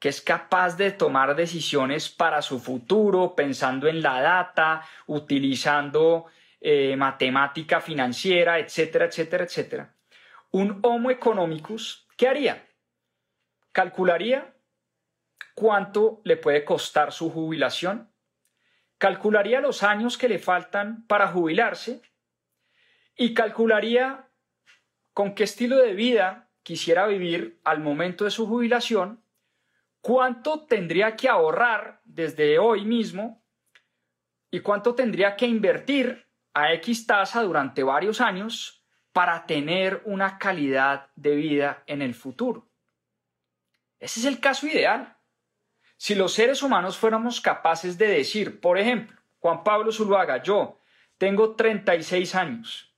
[0.01, 6.25] que es capaz de tomar decisiones para su futuro, pensando en la data, utilizando
[6.59, 9.93] eh, matemática financiera, etcétera, etcétera, etcétera.
[10.49, 12.67] Un Homo economicus, ¿qué haría?
[13.71, 14.55] Calcularía
[15.53, 18.11] cuánto le puede costar su jubilación,
[18.97, 22.01] calcularía los años que le faltan para jubilarse
[23.15, 24.27] y calcularía
[25.13, 29.21] con qué estilo de vida quisiera vivir al momento de su jubilación,
[30.01, 33.43] cuánto tendría que ahorrar desde hoy mismo
[34.49, 38.83] y cuánto tendría que invertir a X tasa durante varios años
[39.13, 42.67] para tener una calidad de vida en el futuro.
[43.99, 45.17] Ese es el caso ideal.
[45.95, 50.79] Si los seres humanos fuéramos capaces de decir, por ejemplo, Juan Pablo Zuluaga, yo
[51.17, 52.95] tengo 36 años,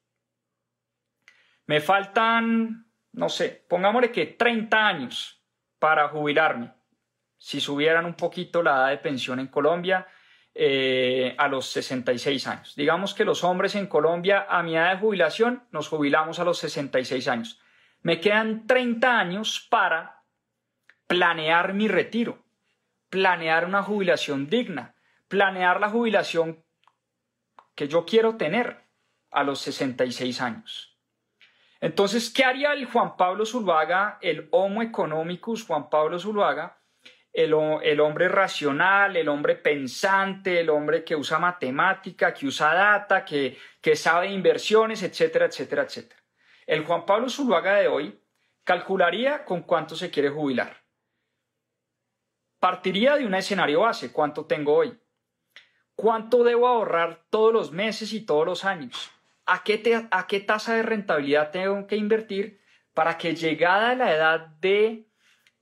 [1.65, 5.43] me faltan, no sé, pongámosle que 30 años
[5.79, 6.73] para jubilarme.
[7.43, 10.07] Si subieran un poquito la edad de pensión en Colombia
[10.55, 12.73] eh, a los 66 años.
[12.73, 16.57] Digamos que los hombres en Colombia a mi edad de jubilación nos jubilamos a los
[16.59, 17.59] 66 años.
[18.01, 20.23] Me quedan 30 años para
[21.05, 22.45] planear mi retiro,
[23.09, 24.95] planear una jubilación digna,
[25.27, 26.63] planear la jubilación
[27.75, 28.85] que yo quiero tener
[29.31, 30.97] a los 66 años.
[31.81, 36.77] Entonces, ¿qué haría el Juan Pablo Zuluaga, el Homo economicus Juan Pablo Zuluaga,
[37.33, 43.57] el, hombre racional, el hombre pensante, el hombre que usa matemática, que usa data, que,
[43.95, 46.21] sabe inversiones, etcétera, etcétera, etcétera?
[46.65, 48.21] El Juan Pablo Zuluaga de hoy
[48.63, 50.77] calcularía con cuánto se quiere jubilar.
[52.59, 54.97] Partiría de un escenario base, ¿cuánto tengo hoy?
[55.95, 59.11] ¿Cuánto debo ahorrar todos los meses y todos los años?
[59.45, 62.61] a qué, tasa de rentabilidad tengo que invertir
[62.93, 65.07] para que llegada la edad de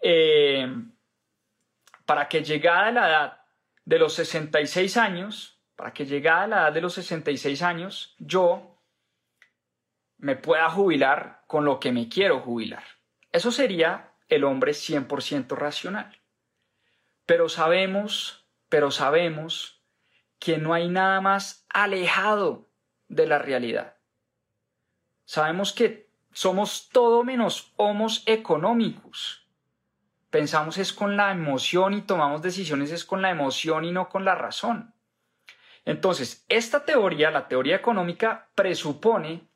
[0.02, 0.68] eh,
[2.06, 3.42] para que llegada la edad
[3.86, 8.82] de los 66 años, para que llegada la edad de los 66 años, yo
[10.18, 12.84] me pueda jubilar con lo que me quiero jubilar.
[13.32, 16.22] Eso sería el hombre 100% racional.
[17.26, 19.84] Pero sabemos, pero sabemos
[20.40, 22.70] que no hay nada más alejado
[23.08, 23.98] de la realidad.
[25.26, 29.41] Sabemos que somos todo menos homos económicos.
[30.32, 34.26] Pensamos es con la emoción y tomamos decisiones es con la emoción y no con
[34.26, 34.96] la razón.
[35.86, 39.48] Entonces, esta teoría, la teoría económica, presupone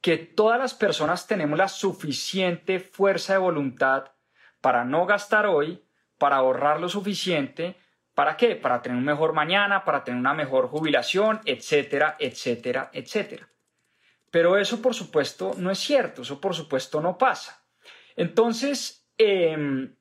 [0.00, 4.12] que todas las personas tenemos la suficiente fuerza de voluntad
[4.60, 5.84] para no gastar hoy,
[6.18, 7.76] para ahorrar lo suficiente,
[8.18, 8.56] ¿Para qué?
[8.56, 13.48] Para tener un mejor mañana, para tener una mejor jubilación, etcétera, etcétera, etcétera.
[14.32, 17.64] Pero eso, por supuesto, no es cierto, eso, por supuesto, no pasa.
[18.16, 19.94] Entonces, em,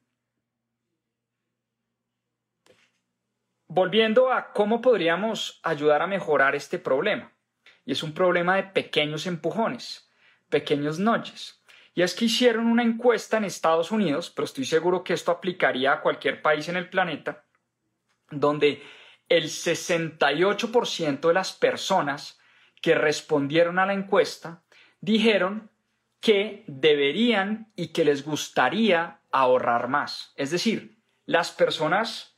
[3.68, 7.34] volviendo a cómo podríamos ayudar a mejorar este problema.
[7.86, 10.12] Y es un problema de pequeños empujones,
[10.50, 11.64] pequeños nudges.
[11.94, 15.94] Y es que hicieron una encuesta en Estados Unidos, pero estoy seguro que esto aplicaría
[15.94, 17.46] a cualquier país en el planeta,
[18.30, 18.84] donde
[19.30, 22.40] el 68% de las personas
[22.82, 24.64] que respondieron a la encuesta
[25.02, 25.72] dijeron
[26.20, 30.34] que deberían y que les gustaría ahorrar más.
[30.36, 32.37] Es decir, las personas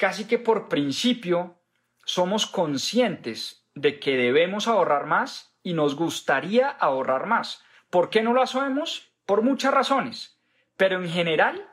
[0.00, 1.60] casi que por principio
[2.06, 7.62] somos conscientes de que debemos ahorrar más y nos gustaría ahorrar más.
[7.90, 9.12] ¿Por qué no lo hacemos?
[9.26, 10.40] Por muchas razones.
[10.78, 11.68] Pero en general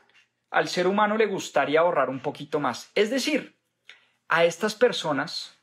[0.51, 2.91] al ser humano le gustaría ahorrar un poquito más.
[2.95, 3.55] Es decir,
[4.27, 5.57] a estas personas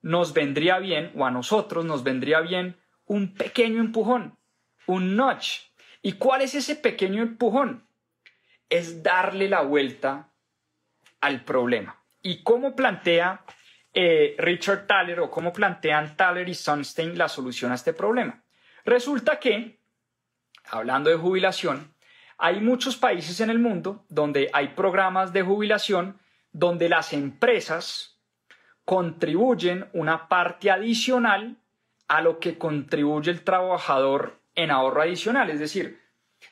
[0.00, 4.38] nos vendría bien, o a nosotros nos vendría bien, un pequeño empujón,
[4.86, 5.58] un notch.
[6.00, 7.86] ¿Y cuál es ese pequeño empujón?
[8.70, 10.31] Es darle la vuelta
[11.22, 11.98] al problema.
[12.20, 13.44] ¿Y cómo plantea
[13.94, 18.42] eh, Richard Thaler o cómo plantean Thaler y Sunstein la solución a este problema?
[18.84, 19.80] Resulta que,
[20.66, 21.94] hablando de jubilación,
[22.36, 26.18] hay muchos países en el mundo donde hay programas de jubilación
[26.52, 28.20] donde las empresas
[28.84, 31.56] contribuyen una parte adicional
[32.08, 35.50] a lo que contribuye el trabajador en ahorro adicional.
[35.50, 36.01] Es decir,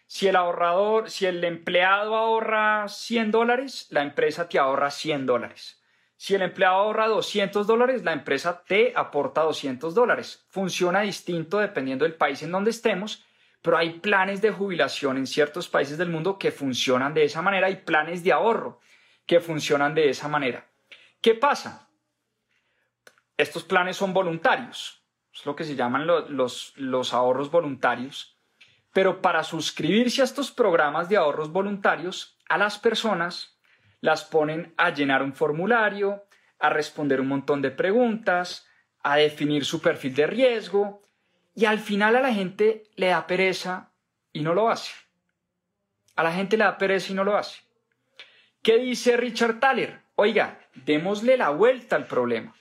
[0.07, 5.80] si el ahorrador, si el empleado ahorra 100 dólares, la empresa te ahorra 100 dólares.
[6.16, 10.45] Si el empleado ahorra 200 dólares, la empresa te aporta 200 dólares.
[10.49, 13.24] Funciona distinto dependiendo del país en donde estemos,
[13.62, 17.70] pero hay planes de jubilación en ciertos países del mundo que funcionan de esa manera
[17.70, 18.80] y planes de ahorro
[19.26, 20.66] que funcionan de esa manera.
[21.20, 21.88] ¿Qué pasa?
[23.36, 28.36] Estos planes son voluntarios, es lo que se llaman los, los ahorros voluntarios,
[28.93, 33.59] pero para suscribirse a estos programas de ahorros voluntarios, a las personas
[34.01, 36.24] las ponen a llenar un formulario,
[36.59, 38.66] a responder un montón de preguntas,
[39.03, 41.03] a definir su perfil de riesgo
[41.55, 43.93] y al final a la gente le da pereza
[44.32, 44.93] y no lo hace.
[46.16, 47.61] A la gente le da pereza y no lo hace.
[48.62, 50.01] ¿Qué dice Richard Thaler?
[50.16, 52.55] Oiga, démosle la vuelta al problema.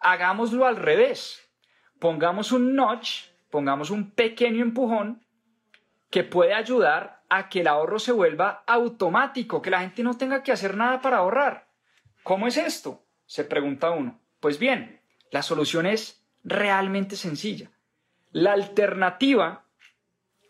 [0.00, 1.48] Hagámoslo al revés.
[2.00, 5.23] Pongamos un notch, pongamos un pequeño empujón
[6.14, 10.44] que puede ayudar a que el ahorro se vuelva automático, que la gente no tenga
[10.44, 11.66] que hacer nada para ahorrar.
[12.22, 13.04] ¿Cómo es esto?
[13.26, 14.20] Se pregunta uno.
[14.38, 15.00] Pues bien,
[15.32, 17.72] la solución es realmente sencilla.
[18.30, 19.64] La alternativa,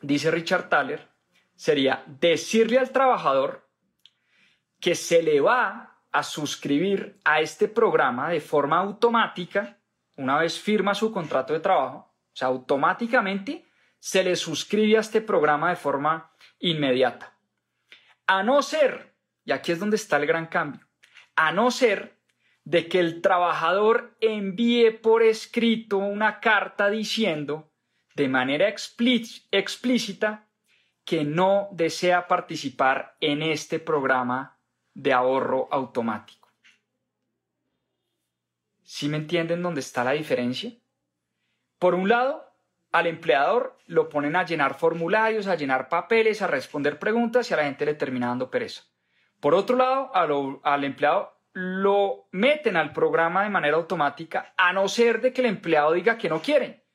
[0.02, 1.08] dice Richard Thaler,
[1.56, 3.66] sería decirle al trabajador
[4.80, 9.78] que se le va a suscribir a este programa de forma automática
[10.16, 12.12] una vez firma su contrato de trabajo.
[12.34, 13.64] O sea, automáticamente
[14.04, 17.38] se le suscribe a este programa de forma inmediata.
[18.26, 19.14] A no ser,
[19.46, 20.86] y aquí es donde está el gran cambio,
[21.36, 22.18] a no ser
[22.64, 27.72] de que el trabajador envíe por escrito una carta diciendo
[28.14, 30.48] de manera explícita
[31.06, 34.58] que no desea participar en este programa
[34.92, 36.52] de ahorro automático.
[38.82, 40.74] ¿Sí me entienden dónde está la diferencia?
[41.78, 42.43] Por un lado,
[42.94, 47.56] al empleador lo ponen a llenar formularios, a llenar papeles, a responder preguntas y a
[47.56, 48.84] la gente le termina dando pereza.
[49.40, 50.12] Por otro lado,
[50.62, 55.48] al empleado lo meten al programa de manera automática a no ser de que el
[55.48, 56.86] empleado diga que no quiere.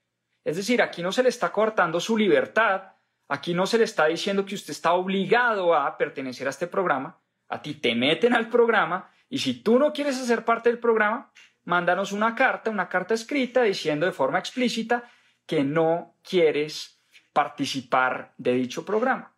[0.45, 2.93] Es decir, aquí no se le está cortando su libertad,
[3.27, 7.19] aquí no se le está diciendo que usted está obligado a pertenecer a este programa,
[7.49, 11.33] a ti te meten al programa y si tú no quieres hacer parte del programa,
[11.65, 15.03] mándanos una carta, una carta escrita diciendo de forma explícita
[15.49, 17.01] que no quieres
[17.33, 19.33] participar de dicho programa.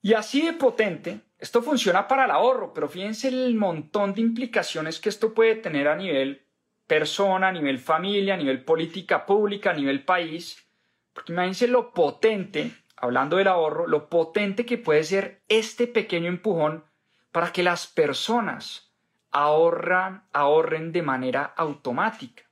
[0.00, 5.00] Y así de potente, esto funciona para el ahorro, pero fíjense el montón de implicaciones
[5.00, 6.46] que esto puede tener a nivel
[6.86, 10.64] persona, a nivel familia, a nivel política pública, a nivel país.
[11.12, 16.84] Porque imagínense lo potente, hablando del ahorro, lo potente que puede ser este pequeño empujón
[17.32, 18.94] para que las personas
[19.32, 22.44] ahorran, ahorren de manera automática.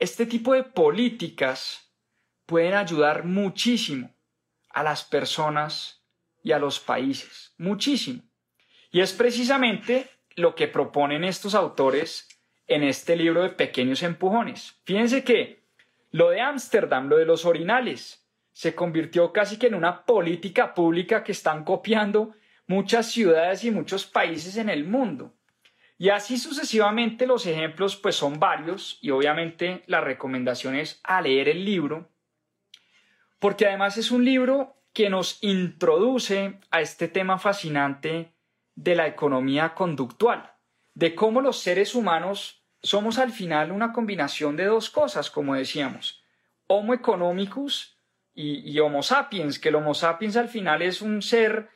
[0.00, 1.92] Este tipo de políticas
[2.46, 4.16] pueden ayudar muchísimo
[4.70, 6.02] a las personas
[6.42, 8.22] y a los países, muchísimo.
[8.90, 12.28] Y es precisamente lo que proponen estos autores
[12.66, 14.80] en este libro de pequeños empujones.
[14.84, 15.66] Fíjense que
[16.12, 21.22] lo de Ámsterdam, lo de los orinales, se convirtió casi que en una política pública
[21.22, 22.34] que están copiando
[22.66, 25.34] muchas ciudades y muchos países en el mundo.
[26.00, 31.50] Y así sucesivamente los ejemplos pues son varios y obviamente la recomendación es a leer
[31.50, 32.08] el libro,
[33.38, 38.32] porque además es un libro que nos introduce a este tema fascinante
[38.76, 40.54] de la economía conductual,
[40.94, 46.24] de cómo los seres humanos somos al final una combinación de dos cosas, como decíamos,
[46.66, 48.00] Homo economicus
[48.32, 51.68] y, Homo sapiens, que el Homo sapiens al final es un ser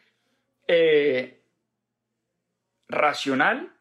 [0.66, 1.44] eh,
[2.88, 3.73] racional,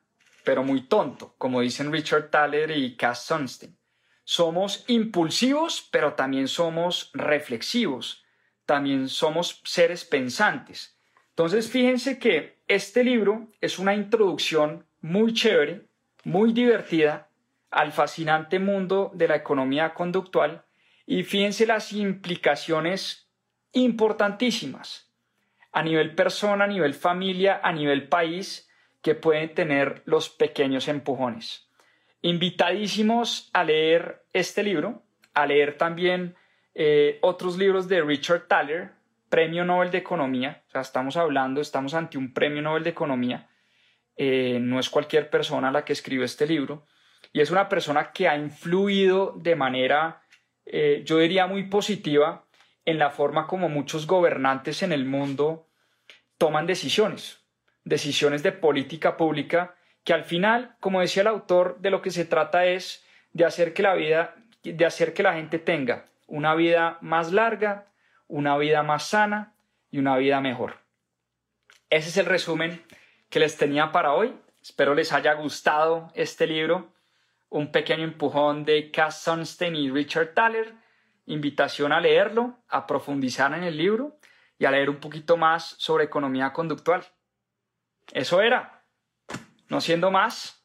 [0.44, 3.78] pero muy tonto, como dicen Richard Thaler y Cass Sunstein.
[4.24, 8.24] Somos impulsivos, pero también somos reflexivos,
[8.66, 10.98] también somos seres pensantes.
[11.30, 15.88] Entonces, fíjense que este libro es una introducción muy chévere,
[16.24, 17.30] muy divertida
[17.70, 20.64] al fascinante mundo de la economía conductual
[21.06, 23.28] y fíjense las implicaciones
[23.74, 25.12] importantísimas
[25.72, 28.70] a nivel persona, a nivel familia, a nivel país,
[29.04, 31.70] que pueden tener los pequeños empujones.
[32.22, 36.36] Invitadísimos a leer este libro, a leer también
[36.74, 38.93] eh, otros libros de Richard Thaler,
[39.30, 40.64] Premio Nobel de Economía.
[40.70, 43.49] O sea, estamos hablando, estamos ante un Premio Nobel de Economía.
[44.16, 46.86] Eh, no es cualquier persona la que escribió este libro.
[47.34, 50.22] Y es una persona que ha influido de manera,
[50.66, 52.45] eh, yo diría, muy positiva
[52.86, 55.68] en la forma como muchos gobernantes en el mundo
[56.38, 57.43] toman decisiones,
[57.84, 62.26] decisiones de política pública, que al final, como decía el autor, de lo que se
[62.26, 66.98] trata es de hacer que la vida, de hacer que la gente tenga una vida
[67.02, 67.88] más larga,
[68.28, 69.54] una vida más sana
[69.92, 70.78] y una vida mejor.
[71.90, 72.84] Ese es el resumen
[73.30, 74.34] que les tenía para hoy.
[74.62, 76.94] Espero les haya gustado este libro.
[77.50, 80.74] Un pequeño empujón de Cass Sunstein y Richard Thaler
[81.26, 84.18] invitación a leerlo, a profundizar en el libro
[84.58, 87.04] y a leer un poquito más sobre economía conductual.
[88.12, 88.84] Eso era.
[89.70, 90.64] No siendo más,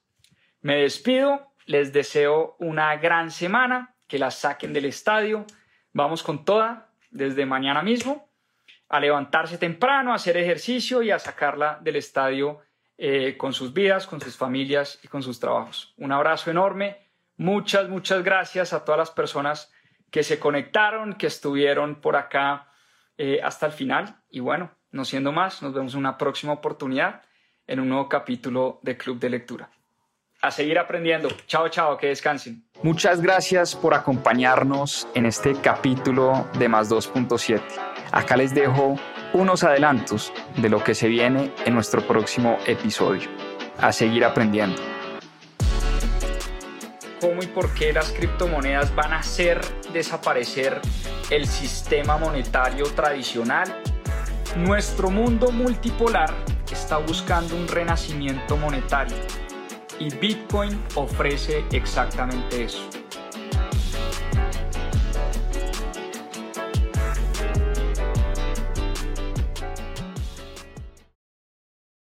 [0.61, 5.45] me despido, les deseo una gran semana, que la saquen del estadio,
[5.93, 8.29] vamos con toda desde mañana mismo,
[8.89, 12.61] a levantarse temprano, a hacer ejercicio y a sacarla del estadio
[12.97, 15.95] eh, con sus vidas, con sus familias y con sus trabajos.
[15.99, 19.73] Un abrazo enorme, muchas, muchas gracias a todas las personas
[20.11, 22.73] que se conectaron, que estuvieron por acá
[23.19, 24.17] eh, hasta el final.
[24.31, 27.23] Y bueno, no siendo más, nos vemos en una próxima oportunidad
[27.69, 29.71] en un nuevo capítulo de Club de Lectura.
[30.41, 31.29] A seguir aprendiendo.
[31.47, 32.65] Chao, chao, que descansen.
[32.83, 37.61] Muchas gracias por acompañarnos en este capítulo de Más 2.7.
[38.11, 38.97] Acá les dejo
[39.33, 43.29] unos adelantos de lo que se viene en nuestro próximo episodio.
[43.79, 44.81] A seguir aprendiendo
[47.21, 49.61] cómo y por qué las criptomonedas van a hacer
[49.93, 50.81] desaparecer
[51.31, 53.83] el sistema monetario tradicional.
[54.59, 56.35] Nuestro mundo multipolar
[56.69, 59.17] está buscando un renacimiento monetario
[60.01, 62.98] y Bitcoin ofrece exactamente eso.